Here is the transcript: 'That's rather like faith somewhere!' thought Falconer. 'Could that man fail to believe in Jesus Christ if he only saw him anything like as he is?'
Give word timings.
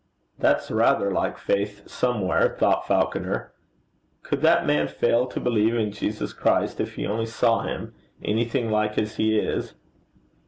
'That's 0.39 0.71
rather 0.71 1.11
like 1.11 1.37
faith 1.37 1.87
somewhere!' 1.87 2.57
thought 2.57 2.87
Falconer. 2.87 3.53
'Could 4.23 4.41
that 4.41 4.65
man 4.65 4.87
fail 4.87 5.27
to 5.27 5.39
believe 5.39 5.75
in 5.75 5.91
Jesus 5.91 6.33
Christ 6.33 6.79
if 6.79 6.95
he 6.95 7.05
only 7.05 7.27
saw 7.27 7.61
him 7.61 7.93
anything 8.23 8.71
like 8.71 8.97
as 8.97 9.17
he 9.17 9.37
is?' 9.37 9.75